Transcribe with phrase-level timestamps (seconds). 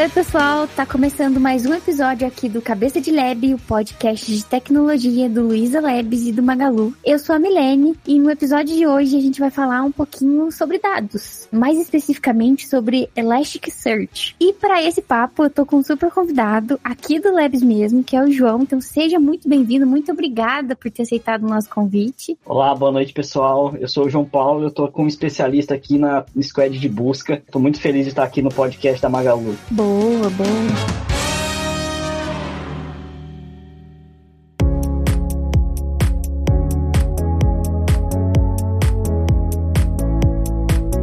[0.00, 0.66] oi, pessoal!
[0.66, 5.42] Tá começando mais um episódio aqui do Cabeça de Lab, o podcast de tecnologia do
[5.42, 6.94] Luiza Labs e do Magalu.
[7.04, 10.50] Eu sou a Milene e no episódio de hoje a gente vai falar um pouquinho
[10.50, 14.36] sobre dados, mais especificamente sobre Elasticsearch.
[14.40, 18.16] E para esse papo eu tô com um super convidado aqui do Labs mesmo, que
[18.16, 18.62] é o João.
[18.62, 22.38] Então seja muito bem-vindo, muito obrigada por ter aceitado o nosso convite.
[22.46, 23.76] Olá, boa noite, pessoal.
[23.78, 27.42] Eu sou o João Paulo, eu tô como especialista aqui na Squad de Busca.
[27.50, 29.58] Tô muito feliz de estar aqui no podcast da Magalu.
[29.70, 29.89] Boa,
[30.30, 30.30] boa.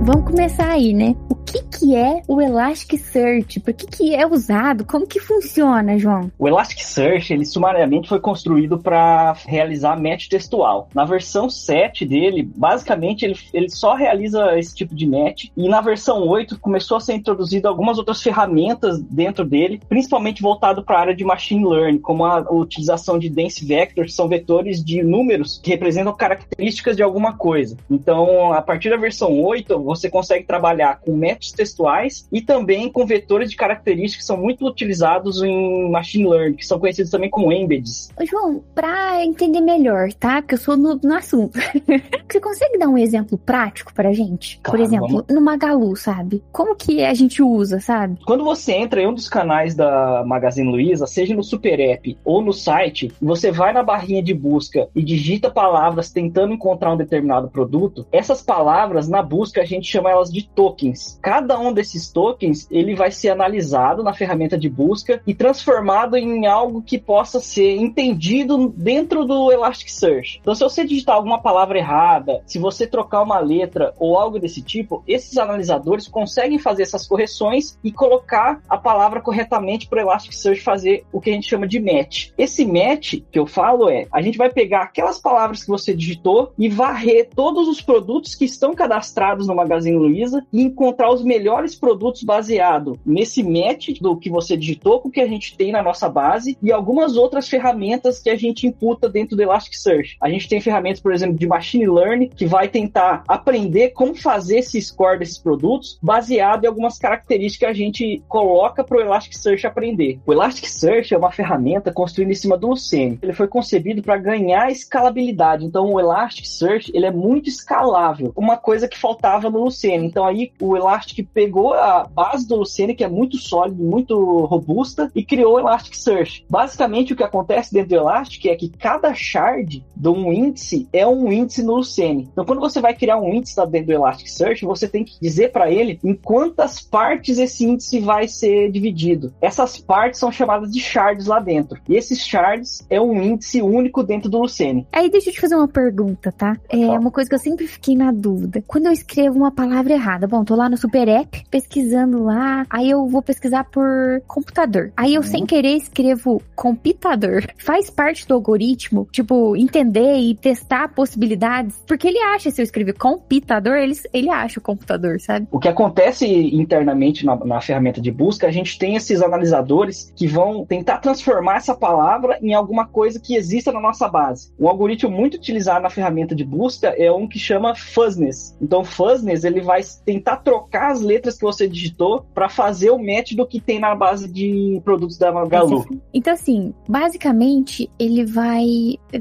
[0.02, 1.16] Vamos começar aí, né?
[1.30, 1.36] O
[1.77, 3.59] que, é o Elasticsearch?
[3.59, 4.86] Por que, que é usado?
[4.86, 6.31] Como que funciona, João?
[6.38, 10.89] O Elasticsearch, ele sumariamente foi construído para realizar match textual.
[10.94, 15.45] Na versão 7 dele, basicamente, ele, ele só realiza esse tipo de match.
[15.56, 20.84] E na versão 8 começou a ser introduzido algumas outras ferramentas dentro dele, principalmente voltado
[20.84, 25.03] para a área de machine learning, como a utilização de dense vectors, são vetores de
[25.03, 27.78] números que representam características de alguma coisa.
[27.89, 33.06] Então, a partir da versão 8, você consegue trabalhar com match textuais e também com
[33.06, 37.52] vetores de características que são muito utilizados em machine learning, que são conhecidos também como
[37.52, 38.09] embeds.
[38.20, 40.42] Ô, João, para entender melhor, tá?
[40.42, 41.59] Porque eu sou no, no assunto.
[42.30, 44.59] Você consegue dar um exemplo prático pra gente?
[44.62, 45.26] Claro, Por exemplo, vamos.
[45.30, 46.44] no Magalu, sabe?
[46.52, 48.20] Como que a gente usa, sabe?
[48.26, 52.42] Quando você entra em um dos canais da Magazine Luiza, seja no Super App ou
[52.42, 57.50] no site, você vai na barrinha de busca e digita palavras tentando encontrar um determinado
[57.50, 61.18] produto, essas palavras na busca a gente chama elas de tokens.
[61.22, 66.45] Cada um desses tokens, ele vai ser analisado na ferramenta de busca e transformado em
[66.45, 70.39] algo que possa ser entendido dentro do Elasticsearch.
[70.41, 74.62] Então, se você digitar alguma palavra errada, se você trocar uma letra ou algo desse
[74.62, 80.62] tipo, esses analisadores conseguem fazer essas correções e colocar a palavra corretamente para o Elasticsearch
[80.62, 82.29] fazer o que a gente chama de match.
[82.38, 86.51] Esse match que eu falo é, a gente vai pegar aquelas palavras que você digitou
[86.57, 91.47] e varrer todos os produtos que estão cadastrados no Magazine Luiza e encontrar os melhores
[91.80, 95.84] produtos baseado nesse match do que você digitou com o que a gente tem na
[95.84, 100.18] nossa base e algumas outras ferramentas que a gente imputa dentro do Elasticsearch.
[100.22, 104.59] A gente tem ferramentas, por exemplo, de machine learning que vai tentar aprender como fazer
[104.59, 109.66] esse score desses produtos baseado em algumas características que a gente coloca para o Elasticsearch
[109.66, 110.19] aprender.
[110.25, 113.18] O Elasticsearch é uma ferramenta construída em cima do Lucene.
[113.22, 115.66] Ele foi concebido para ganhar escalabilidade.
[115.66, 118.31] Então, o Elasticsearch ele é muito escalável.
[118.35, 120.06] Uma coisa que faltava no Lucene.
[120.06, 125.12] Então, aí o Elastic pegou a base do Lucene, que é muito sólida, muito robusta,
[125.14, 126.44] e criou o Elasticsearch.
[126.50, 131.06] Basicamente, o que acontece dentro do Elastic é que cada shard de um índice é
[131.06, 132.28] um índice no Lucene.
[132.31, 135.70] Então, quando você vai criar um índice dentro do Elasticsearch, você tem que dizer para
[135.70, 139.31] ele em quantas partes esse índice vai ser dividido.
[139.40, 141.80] Essas partes são chamadas de shards lá dentro.
[141.88, 144.88] E esses shards é um índice único dentro do Lucene.
[144.92, 146.58] Aí deixa eu te fazer uma pergunta, tá?
[146.68, 148.64] É uma coisa que eu sempre fiquei na dúvida.
[148.66, 152.90] Quando eu escrevo uma palavra errada, bom, tô lá no Super App pesquisando lá, aí
[152.90, 154.92] eu vou pesquisar por computador.
[154.96, 157.46] Aí eu sem querer escrevo computador.
[157.60, 162.94] Faz parte do algoritmo, tipo, entender e testar possibilidades, porque ele acha se eu escrever
[162.94, 165.48] computador, ele, ele acha o computador, sabe?
[165.52, 170.28] O que acontece internamente na, na ferramenta de busca, a gente tem esses analisadores que
[170.28, 174.52] vão tentar transformar essa palavra em alguma coisa que exista na nossa base.
[174.59, 178.56] Um algoritmo muito utilizado na ferramenta de busca é um que chama fuzzness.
[178.62, 183.33] Então, fuzzness ele vai tentar trocar as letras que você digitou para fazer o match
[183.33, 185.85] do que tem na base de produtos da Magalu.
[186.13, 188.66] Então, assim, basicamente, ele vai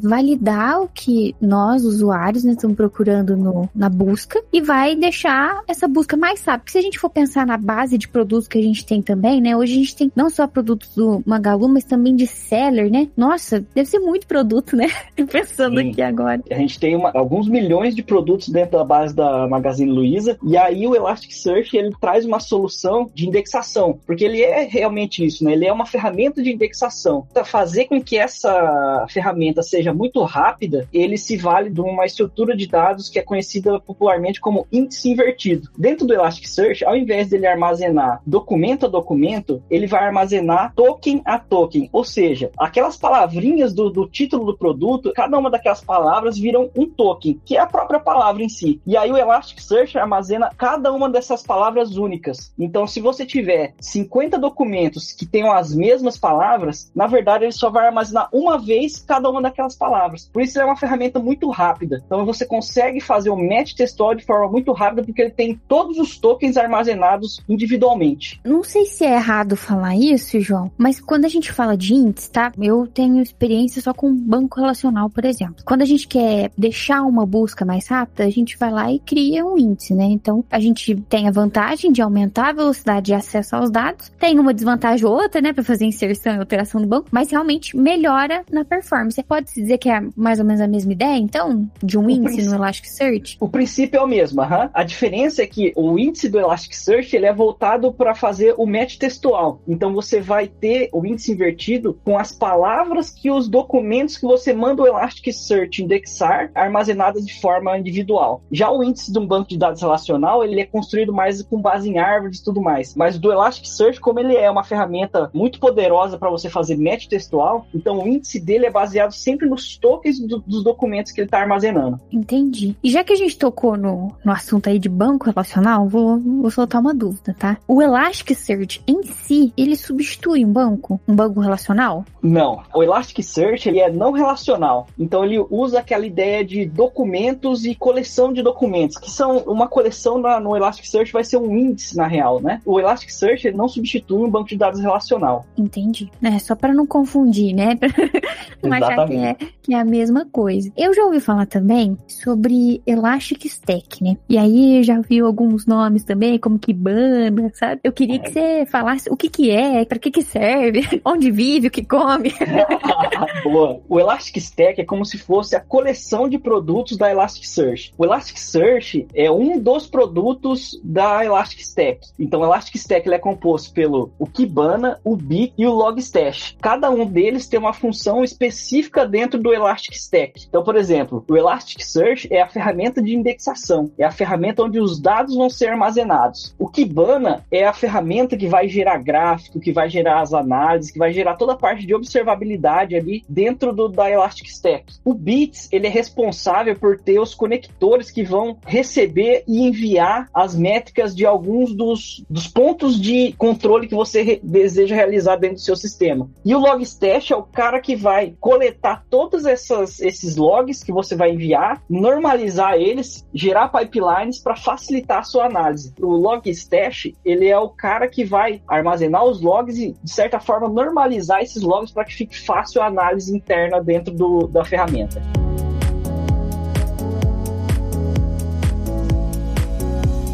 [0.02, 5.86] validar o que nós, usuários, né, estamos procurando no, na busca e vai deixar essa
[5.88, 6.58] busca mais rápida.
[6.58, 9.40] Porque se a gente for pensar na base de produtos que a gente tem também,
[9.40, 13.08] né, hoje a gente tem não só produtos do Magalu, mas também de seller, né?
[13.16, 14.86] Nossa, deve ser muito produto, né?
[15.30, 15.90] Pensando Sim.
[15.90, 16.42] aqui agora.
[16.50, 20.56] A gente tem uma- alguns milhões de produtos dentro da base da Magazine Luiza e
[20.56, 25.52] aí o Elasticsearch ele traz uma solução de indexação, porque ele é realmente isso, né?
[25.52, 27.26] Ele é uma ferramenta de indexação.
[27.32, 32.56] Para fazer com que essa ferramenta seja muito rápida, ele se vale de uma estrutura
[32.56, 35.70] de dados que é conhecida popularmente como índice invertido.
[35.76, 41.38] Dentro do Elasticsearch, ao invés dele armazenar documento a documento, ele vai armazenar token a
[41.38, 46.70] token, ou seja, aquelas palavrinhas do, do título do produto, cada uma daquelas palavras viram
[46.76, 48.80] um token, que é a própria palavra em si.
[48.86, 52.52] E aí o Elasticsearch armazena cada uma dessas palavras palavras únicas.
[52.56, 57.68] Então, se você tiver 50 documentos que tenham as mesmas palavras, na verdade ele só
[57.68, 60.30] vai armazenar uma vez cada uma daquelas palavras.
[60.32, 62.02] Por isso, é uma ferramenta muito rápida.
[62.06, 65.98] Então, você consegue fazer o match textual de forma muito rápida porque ele tem todos
[65.98, 68.40] os tokens armazenados individualmente.
[68.44, 72.30] Não sei se é errado falar isso, João, mas quando a gente fala de índice,
[72.30, 72.52] tá?
[72.60, 75.64] Eu tenho experiência só com banco relacional, por exemplo.
[75.64, 79.44] Quando a gente quer deixar uma busca mais rápida, a gente vai lá e cria
[79.44, 80.04] um índice, né?
[80.04, 81.55] Então, a gente tem a vantagem
[81.90, 85.64] de aumentar a velocidade de acesso aos dados, tem uma desvantagem ou outra, né, para
[85.64, 89.22] fazer inserção e alteração do banco, mas realmente melhora na performance.
[89.22, 92.10] Pode se dizer que é mais ou menos a mesma ideia, então, de um o
[92.10, 93.38] índice no Elasticsearch?
[93.40, 97.32] O princípio é o mesmo, a diferença é que o índice do Elasticsearch ele é
[97.32, 99.62] voltado para fazer o match textual.
[99.66, 104.52] Então, você vai ter o índice invertido com as palavras que os documentos que você
[104.52, 108.42] manda o Elasticsearch indexar armazenadas de forma individual.
[108.52, 111.88] Já o índice de um banco de dados relacional, ele é construído mais com base
[111.88, 112.94] em árvores e tudo mais.
[112.94, 117.66] Mas do Elasticsearch, como ele é uma ferramenta muito poderosa para você fazer match textual,
[117.74, 121.40] então o índice dele é baseado sempre nos tokens do, dos documentos que ele está
[121.40, 122.00] armazenando.
[122.12, 122.76] Entendi.
[122.82, 126.50] E já que a gente tocou no, no assunto aí de banco relacional, vou, vou
[126.50, 127.56] soltar uma dúvida, tá?
[127.66, 131.00] O Elasticsearch em si, ele substitui um banco?
[131.06, 132.04] Um banco relacional?
[132.22, 132.62] Não.
[132.74, 134.86] O Elasticsearch, ele é não relacional.
[134.98, 140.18] Então ele usa aquela ideia de documentos e coleção de documentos, que são uma coleção
[140.18, 142.60] na, no Elasticsearch vai ser um índice na real, né?
[142.64, 145.46] O Elasticsearch ele não substitui um banco de dados relacional.
[145.56, 146.10] Entendi.
[146.22, 147.78] É só para não confundir, né?
[148.62, 150.70] não achar que é, que é a mesma coisa.
[150.76, 154.16] Eu já ouvi falar também sobre Elastic Stack, né?
[154.28, 157.80] E aí já vi alguns nomes também, como Kibana, sabe?
[157.84, 158.18] Eu queria é.
[158.18, 161.84] que você falasse o que que é, para que que serve, onde vive, o que
[161.84, 162.32] come.
[163.44, 163.80] Boa.
[163.88, 167.92] O Elastic Stack é como se fosse a coleção de produtos da Elasticsearch.
[167.96, 172.00] O Elasticsearch é um dos produtos da Elastic Stack.
[172.18, 176.56] Então, o Elastic Stack ele é composto pelo o Kibana, o Big e o Logstash.
[176.60, 180.46] Cada um deles tem uma função específica dentro do Elastic Stack.
[180.48, 185.00] Então, por exemplo, o Elasticsearch é a ferramenta de indexação, é a ferramenta onde os
[185.00, 186.54] dados vão ser armazenados.
[186.58, 190.98] O Kibana é a ferramenta que vai gerar gráfico, que vai gerar as análises, que
[190.98, 194.84] vai gerar toda a parte de observabilidade ali dentro do, da Elastic Stack.
[195.04, 200.54] O Bits, ele é responsável por ter os conectores que vão receber e enviar as
[200.54, 205.62] métricas de alguns dos, dos pontos de controle que você re deseja realizar dentro do
[205.62, 206.28] seu sistema.
[206.44, 211.16] E o Logstash é o cara que vai coletar todos essas, esses logs que você
[211.16, 215.94] vai enviar, normalizar eles, gerar pipelines para facilitar a sua análise.
[216.00, 220.68] O Logstash, ele é o cara que vai armazenar os logs e, de certa forma,
[220.68, 225.22] normalizar esses logs para que fique fácil a análise interna dentro do, da ferramenta.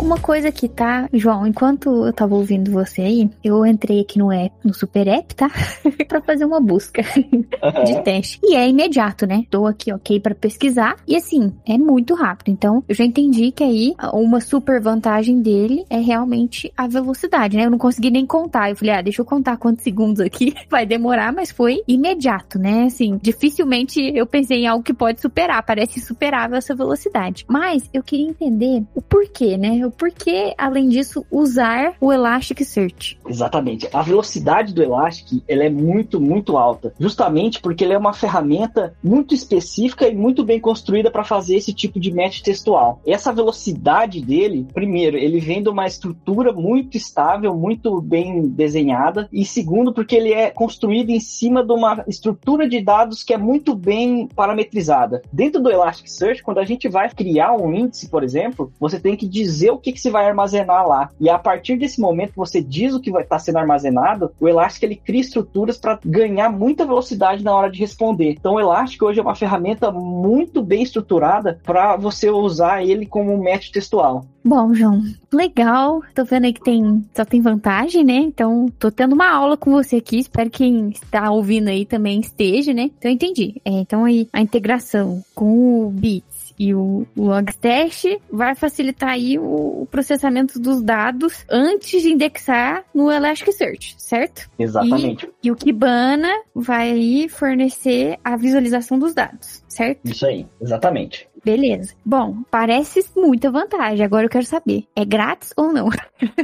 [0.03, 4.33] Uma coisa que tá, João, enquanto eu tava ouvindo você aí, eu entrei aqui no
[4.33, 5.49] app, no Super App, tá?
[6.09, 7.85] pra fazer uma busca uhum.
[7.85, 8.41] de teste.
[8.43, 9.45] E é imediato, né?
[9.49, 10.97] Tô aqui, ok, para pesquisar.
[11.07, 12.49] E assim, é muito rápido.
[12.51, 17.67] Então, eu já entendi que aí uma super vantagem dele é realmente a velocidade, né?
[17.67, 18.71] Eu não consegui nem contar.
[18.71, 20.53] Eu falei, ah, deixa eu contar quantos segundos aqui.
[20.69, 22.87] Vai demorar, mas foi imediato, né?
[22.87, 25.63] Assim, dificilmente eu pensei em algo que pode superar.
[25.63, 27.47] Parece superável essa velocidade.
[27.49, 29.87] Mas eu queria entender o porquê, né?
[29.87, 33.19] O por que, além disso, usar o Elasticsearch?
[33.27, 33.89] Exatamente.
[33.93, 36.93] A velocidade do Elastic ela é muito, muito alta.
[36.99, 41.73] Justamente porque ele é uma ferramenta muito específica e muito bem construída para fazer esse
[41.73, 43.01] tipo de match textual.
[43.07, 49.29] Essa velocidade dele, primeiro, ele vem de uma estrutura muito estável, muito bem desenhada.
[49.33, 53.39] E segundo, porque ele é construído em cima de uma estrutura de dados que é
[53.39, 55.23] muito bem parametrizada.
[55.33, 59.29] Dentro do Elasticsearch, quando a gente vai criar um índice, por exemplo, você tem que
[59.29, 61.11] dizer o que que, se vai armazenar lá.
[61.21, 64.33] E a partir desse momento que você diz o que vai estar tá sendo armazenado,
[64.41, 68.31] o Elastic ele cria estruturas para ganhar muita velocidade na hora de responder.
[68.31, 73.33] Então o Elastic hoje é uma ferramenta muito bem estruturada para você usar ele como
[73.33, 74.25] um match textual.
[74.45, 76.03] Bom, João, legal.
[76.15, 78.15] Tô vendo aí que tem, só tem vantagem, né?
[78.15, 80.19] Então, tô tendo uma aula com você aqui.
[80.19, 82.91] Espero que quem está ouvindo aí também esteja, né?
[82.99, 83.61] Então, entendi.
[83.65, 86.25] É, então, aí, a integração com o Bit
[86.63, 93.97] e o Logstash vai facilitar aí o, processamento dos dados antes de indexar no Elasticsearch,
[93.99, 94.49] certo?
[94.57, 95.29] Exatamente.
[95.43, 100.01] E, e o Kibana vai aí fornecer a visualização dos dados, certo?
[100.05, 101.29] Isso aí, exatamente.
[101.45, 101.95] Beleza.
[102.05, 104.05] Bom, parece muita vantagem.
[104.05, 105.89] Agora eu quero saber, é grátis ou não?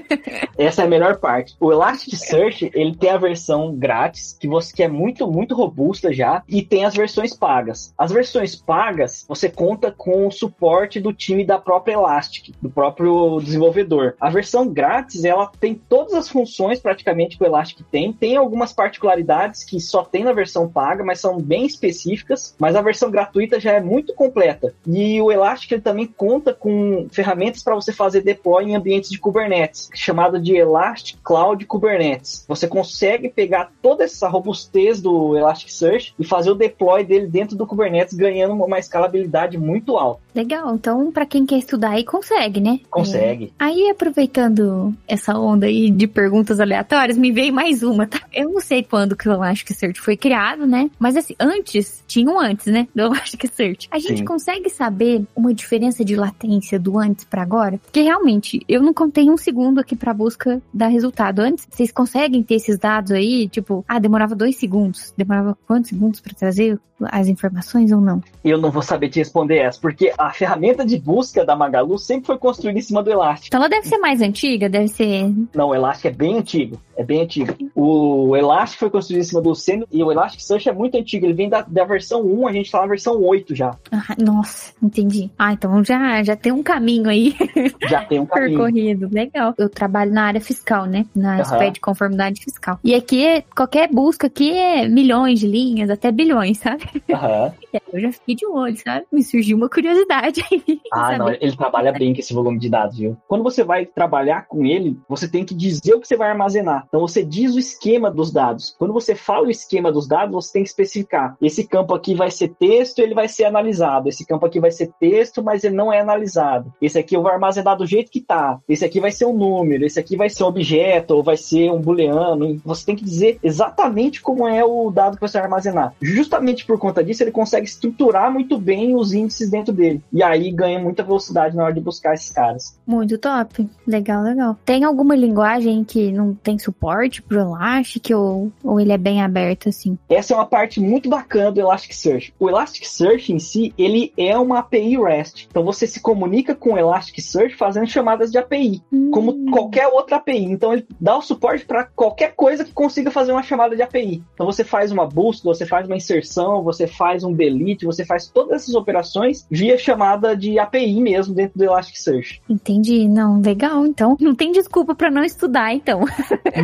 [0.58, 1.54] Essa é a melhor parte.
[1.60, 6.42] O Elasticsearch, ele tem a versão grátis, que você que é muito, muito robusta já,
[6.48, 7.94] e tem as versões pagas.
[7.96, 13.40] As versões pagas, você conta com o suporte do time da própria Elastic, do próprio
[13.40, 14.14] desenvolvedor.
[14.20, 18.12] A versão grátis, ela tem todas as funções praticamente que o Elastic tem.
[18.12, 22.54] Tem algumas particularidades que só tem na versão paga, mas são bem específicas.
[22.58, 24.74] Mas a versão gratuita já é muito completa.
[24.88, 29.18] E o Elastic ele também conta com ferramentas para você fazer deploy em ambientes de
[29.18, 32.44] Kubernetes, chamado de Elastic Cloud Kubernetes.
[32.48, 37.66] Você consegue pegar toda essa robustez do Elasticsearch e fazer o deploy dele dentro do
[37.66, 40.20] Kubernetes, ganhando uma escalabilidade muito alta.
[40.34, 42.80] Legal, então para quem quer estudar aí consegue, né?
[42.88, 43.46] Consegue.
[43.46, 43.64] É.
[43.64, 48.20] Aí aproveitando essa onda aí de perguntas aleatórias, me veio mais uma, tá?
[48.32, 50.90] Eu não sei quando que o Elasticsearch foi criado, né?
[50.98, 52.86] Mas assim, antes, tinha um antes, né?
[52.94, 53.88] Do Elasticsearch.
[53.90, 54.24] A gente Sim.
[54.24, 57.78] consegue saber uma diferença de latência do antes para agora?
[57.78, 61.40] Porque realmente, eu não contei um segundo aqui para busca dar resultado.
[61.40, 63.48] Antes, vocês conseguem ter esses dados aí?
[63.48, 65.12] Tipo, ah, demorava dois segundos.
[65.16, 68.22] Demorava quantos segundos para trazer as informações ou não?
[68.44, 72.26] Eu não vou saber te responder essa, porque a ferramenta de busca da Magalu sempre
[72.26, 73.48] foi construída em cima do Elastic.
[73.48, 75.32] Então ela deve ser mais antiga, deve ser.
[75.54, 76.80] Não, o Elastic é bem antigo.
[76.96, 77.54] É bem antigo.
[77.76, 81.26] O Elastic foi construído em cima do Seno e o Elasticsearch é muito antigo.
[81.26, 83.70] Ele vem da, da versão 1, a gente tá na versão 8 já.
[83.92, 85.30] Ah, nossa, entendi.
[85.38, 87.36] Ah, então já, já tem um caminho aí.
[87.88, 88.58] Já tem um caminho.
[88.58, 89.08] Percorrido.
[89.10, 89.54] Legal.
[89.56, 91.06] Eu trabalho na área fiscal, né?
[91.14, 91.70] Na uhum.
[91.70, 92.78] de conformidade fiscal.
[92.82, 96.87] E aqui, qualquer busca aqui é milhões de linhas, até bilhões, sabe?
[97.08, 97.52] Uhum.
[97.92, 99.06] Eu já fiquei de olho, sabe?
[99.10, 100.78] Me surgiu uma curiosidade aí.
[100.90, 101.18] Ah, sabe?
[101.18, 103.16] não, ele trabalha bem com esse volume de dados, viu?
[103.28, 106.84] Quando você vai trabalhar com ele, você tem que dizer o que você vai armazenar.
[106.88, 108.74] Então você diz o esquema dos dados.
[108.78, 111.36] Quando você fala o esquema dos dados, você tem que especificar.
[111.42, 114.08] Esse campo aqui vai ser texto, ele vai ser analisado.
[114.08, 116.72] Esse campo aqui vai ser texto, mas ele não é analisado.
[116.80, 118.58] Esse aqui eu vou armazenar do jeito que tá.
[118.66, 121.70] Esse aqui vai ser um número, esse aqui vai ser um objeto, ou vai ser
[121.70, 122.60] um booleano.
[122.64, 125.94] Você tem que dizer exatamente como é o dado que você vai armazenar.
[126.00, 130.02] Justamente por conta disso, ele consegue estruturar muito bem os índices dentro dele.
[130.12, 132.78] E aí ganha muita velocidade na hora de buscar esses caras.
[132.86, 133.68] Muito top.
[133.86, 134.56] Legal, legal.
[134.64, 139.68] Tem alguma linguagem que não tem suporte pro Elastic ou, ou ele é bem aberto
[139.68, 139.98] assim?
[140.08, 142.34] Essa é uma parte muito bacana do Elasticsearch.
[142.38, 145.48] O Elasticsearch em si, ele é uma API REST.
[145.50, 149.10] Então você se comunica com o Elasticsearch fazendo chamadas de API, hum.
[149.10, 150.44] como qualquer outra API.
[150.44, 154.22] Então ele dá o suporte para qualquer coisa que consiga fazer uma chamada de API.
[154.34, 158.28] Então você faz uma busca, você faz uma inserção, você faz um delete, você faz
[158.28, 162.42] todas essas operações via chamada de API mesmo dentro do Elasticsearch.
[162.48, 163.08] Entendi.
[163.08, 163.86] Não, legal.
[163.86, 166.00] Então não tem desculpa para não estudar, então.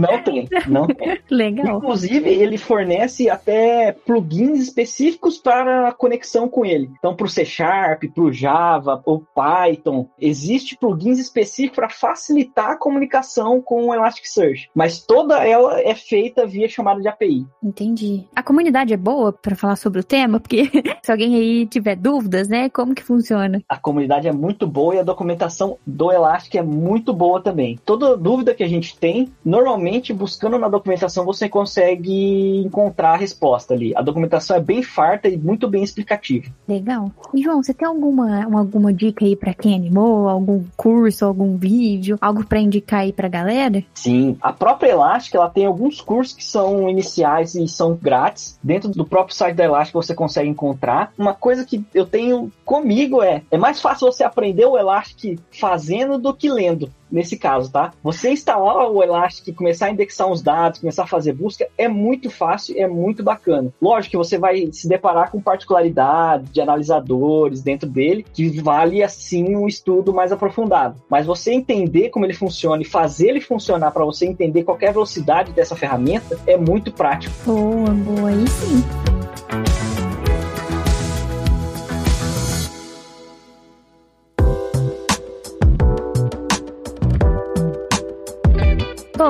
[0.01, 1.19] Não tem, não tem.
[1.31, 1.79] legal.
[1.79, 6.91] Inclusive, ele fornece até plugins específicos para a conexão com ele.
[6.99, 12.71] Então, para o C Sharp, para o Java, ou Python, existe plugins específicos para facilitar
[12.71, 14.69] a comunicação com o Elasticsearch.
[14.75, 17.47] Mas toda ela é feita via chamada de API.
[17.63, 18.25] Entendi.
[18.35, 20.71] A comunidade é boa para falar sobre o tema, porque
[21.03, 23.63] se alguém aí tiver dúvidas, né, como que funciona?
[23.69, 27.79] A comunidade é muito boa e a documentação do Elastic é muito boa também.
[27.85, 33.75] Toda dúvida que a gente tem, normalmente buscando na documentação você consegue encontrar a resposta
[33.75, 33.93] ali.
[33.97, 36.47] A documentação é bem farta e muito bem explicativa.
[36.69, 37.11] Legal.
[37.33, 40.29] E João, você tem alguma, alguma dica aí para quem animou?
[40.29, 43.83] Algum curso, algum vídeo, algo para indicar aí pra galera?
[43.95, 48.59] Sim, a própria Elastic, ela tem alguns cursos que são iniciais e são grátis.
[48.63, 51.13] Dentro do próprio site da Elastic você consegue encontrar.
[51.19, 56.19] Uma coisa que eu tenho comigo é, é mais fácil você aprender o Elastic fazendo
[56.19, 57.93] do que lendo nesse caso, tá?
[58.03, 62.29] Você instalar o Elastic, começar a indexar uns dados, começar a fazer busca, é muito
[62.29, 63.73] fácil, é muito bacana.
[63.81, 69.55] Lógico que você vai se deparar com particularidades de analisadores dentro dele, que vale assim
[69.55, 71.01] um estudo mais aprofundado.
[71.09, 75.53] Mas você entender como ele funciona e fazer ele funcionar para você entender qualquer velocidade
[75.53, 77.35] dessa ferramenta é muito prático.
[77.47, 79.14] Boa, boa, aí sim.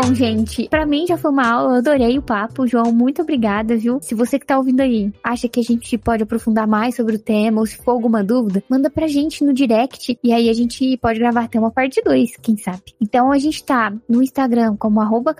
[0.05, 2.67] Bom, gente, para mim já foi uma aula, eu adorei o papo.
[2.67, 3.99] João, muito obrigada, viu?
[4.03, 7.19] Se você que tá ouvindo aí acha que a gente pode aprofundar mais sobre o
[7.19, 10.99] tema, ou se for alguma dúvida, manda pra gente no direct e aí a gente
[10.99, 12.83] pode gravar até uma parte 2, quem sabe.
[13.01, 15.35] Então a gente tá no Instagram como arroba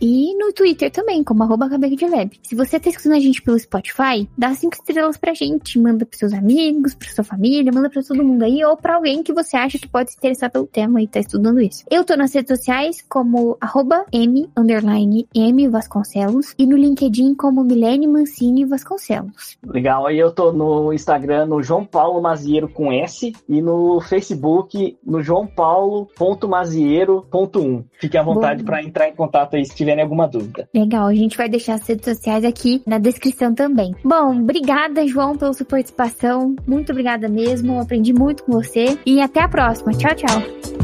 [0.00, 1.68] e no Twitter também como arroba.
[2.44, 6.20] Se você tá escutando a gente pelo Spotify, dá cinco estrelas pra gente, manda pros
[6.20, 9.56] seus amigos, pra sua família, manda pra todo mundo aí, ou pra alguém que você
[9.56, 11.84] acha que pode se interessar pelo tema e tá estudando isso.
[11.90, 17.64] Eu tô nas redes sociais como arroba M, underline M Vasconcelos, e no LinkedIn como
[17.64, 19.56] Milene Mancini Vasconcelos.
[19.66, 24.98] Legal, aí eu tô no Instagram no João Paulo Mazieiro com S e no Facebook
[25.04, 27.84] no João Paulo.mazieiro.1.
[27.98, 30.68] Fique à vontade para entrar em contato aí se tiverem alguma dúvida.
[30.74, 33.94] Legal, a gente vai deixar as redes sociais aqui na descrição também.
[34.04, 36.56] Bom, obrigada, João, pela sua participação.
[36.66, 37.80] Muito obrigada mesmo.
[37.80, 38.98] Aprendi muito com você.
[39.06, 39.92] E até a próxima.
[39.92, 40.83] Tchau, tchau.